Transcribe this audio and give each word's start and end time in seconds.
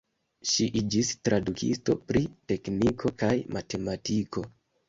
Ŝi 0.51 0.65
iĝis 0.79 1.11
tradukisto 1.29 1.97
pri 2.13 2.23
tekniko 2.53 3.15
kaj 3.23 3.33
matematiko. 3.59 4.49